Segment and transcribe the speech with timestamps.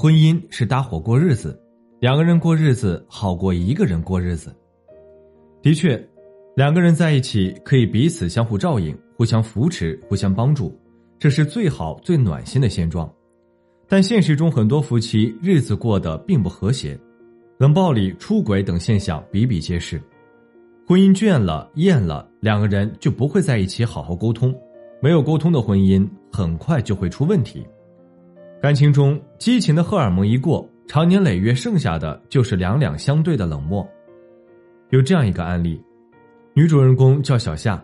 [0.00, 1.60] 婚姻是搭伙过日子，
[1.98, 4.54] 两个人过日子好过一个人过日子。
[5.60, 6.00] 的确，
[6.54, 10.72] 两个人在一起可以彼此相互照应、互相扶持、互相帮助，
[11.18, 13.12] 这是最好、最暖心的现状。
[13.88, 16.96] 但现实中，很多夫妻日子过得并不和谐，
[17.58, 20.00] 冷暴力、出轨等现象比比皆是。
[20.86, 24.54] 婚姻倦了、厌了，两个人就不会在一起好好沟通，
[25.02, 27.66] 没有沟通的婚姻很快就会出问题。
[28.60, 33.88] 感情中，激情的荷尔蒙一过，长年累月，剩下的就是两两相对的冷漠。
[34.90, 35.80] 有这样一个案例，
[36.54, 37.80] 女主人公叫小夏，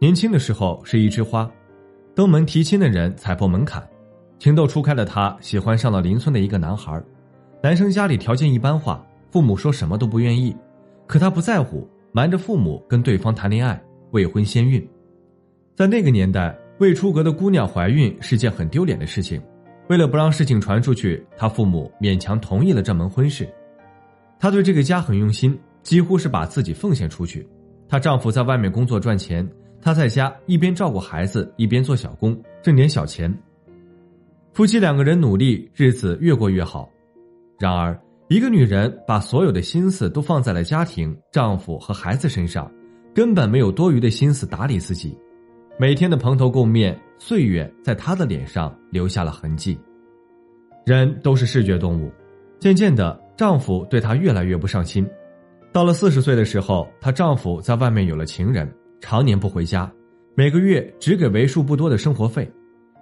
[0.00, 1.50] 年轻的时候是一枝花，
[2.14, 3.86] 登门提亲的人踩破门槛，
[4.38, 6.98] 情窦初开的她喜欢上了邻村的一个男孩，
[7.62, 10.56] 男生家里条件一般化，父母说什么都不愿意，
[11.06, 13.78] 可她不在乎，瞒着父母跟对方谈恋爱，
[14.12, 14.82] 未婚先孕。
[15.76, 19.38] 在那个年代，未出阁的姑娘怀孕是件很丢脸的事情。
[19.88, 23.48] 为了不让事情传出去，她父母勉强同意了这门婚事。
[24.38, 27.46] 她对这个家很用心，几乎是把自己奉献出去。
[27.88, 29.46] 她丈夫在外面工作赚钱，
[29.82, 33.32] 她在家一边照顾孩子，一边做小工，挣点小钱。
[34.54, 36.90] 夫妻两个人努力，日子越过越好。
[37.58, 37.98] 然而，
[38.28, 42.70] 一个女人把所有的心思都放在了家庭、丈夫和孩子身上，
[43.14, 45.16] 根本没有多余的心思打理自己。
[45.76, 49.76] 每天的蓬头垢面，岁月在她的脸上留下了痕迹。
[50.86, 52.12] 人都是视觉动物，
[52.60, 55.04] 渐渐的，丈夫对她越来越不上心。
[55.72, 59.90] 到了四十岁的时候，她丈夫在外面有了情人，常年不回家，
[60.36, 62.48] 每个月只给为数不多的生活费。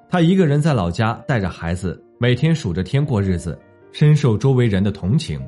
[0.09, 3.59] 她一个人在老家带着孩子，每天数着天过日子，
[3.93, 5.38] 深受周围人的同情。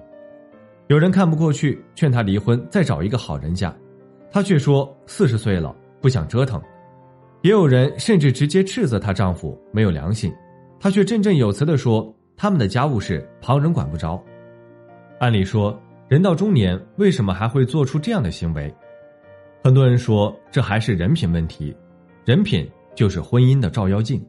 [0.89, 3.75] 有人看不过去，劝她离婚，再找一个好人家，
[4.31, 6.61] 她却说四十岁了，不想折腾。
[7.45, 10.33] 也有人甚至直接斥责她丈夫没有良心，
[10.81, 14.19] 她却振振有词地说他们的家务事旁人管不着。
[15.21, 15.79] 按理说，
[16.09, 18.75] 人到中年为什么还会做出这样的行为？
[19.63, 21.77] 很多人说这还是人品问题，
[22.25, 24.25] 人品就是婚姻的照妖镜。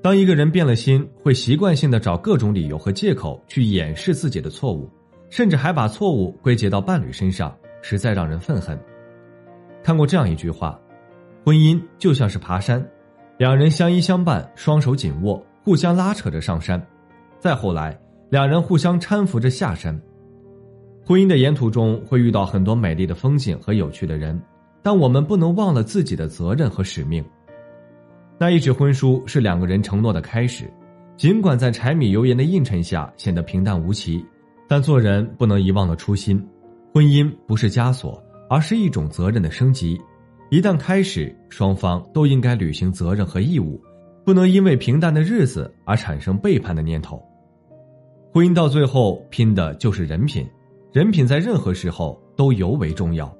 [0.00, 4.88] 当一个人变了心，会习惯性的找各种理由和借口去掩饰自己的错误，
[5.28, 8.78] 甚至还把错误归结到伴侣身上，实在让人愤恨。
[9.82, 10.80] 看过这样一句话。
[11.44, 12.82] 婚姻就像是爬山，
[13.36, 16.82] 两人相依相伴，双手紧握，互相拉扯着上山。
[17.38, 17.94] 再后来，
[18.30, 20.00] 两人互相搀扶着下山。
[21.04, 24.40] 婚姻的沿途中会遇到很多美丽的风景和有趣的人，
[24.82, 27.22] 但我们不能忘了自己的责任和使命。
[28.38, 30.64] 那一纸婚书是两个人承诺的开始，
[31.14, 34.24] 尽管在柴米油盐的映衬下显得平淡无奇，
[34.66, 36.42] 但做人不能遗忘了初心。
[36.94, 38.18] 婚姻不是枷锁，
[38.48, 40.00] 而是一种责任的升级。
[40.54, 43.82] 一旦开始，双方都应该履行责任和义务，
[44.24, 47.20] 不能因为平淡的日子而产生背叛的念头。
[48.32, 50.46] 婚姻到最后拼的就是人品，
[50.92, 53.36] 人品在任何时候都尤为重要。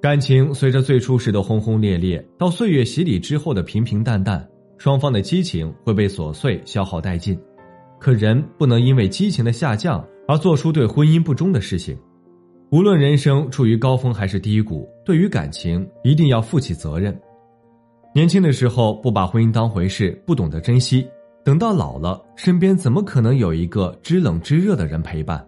[0.00, 4.48] 感情随着最初时的轰轰烈烈，到岁月洗礼之后的平平淡淡，
[4.78, 7.38] 双方的激情会被琐碎消耗殆尽。
[8.00, 11.94] 可人不能因为激情的下降而做出对婚姻不忠的事情。
[12.74, 17.16] 无论人生处于高峰还是低谷，对于感情一定要负起责任。
[18.12, 21.06] 年轻的时候不把婚姻当回事，不懂得珍惜，
[21.44, 25.46] 等到老了，身边怎么可能有一个知冷知热的人陪伴？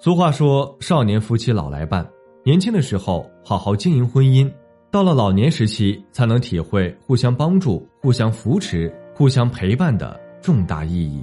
[0.00, 2.04] 俗话说：“少年夫妻老来伴。”
[2.44, 4.52] 年轻的时候好好经营婚姻，
[4.90, 11.22] 到了老年时期才能体会互相帮助、互相扶持、互相陪伴的重大意义。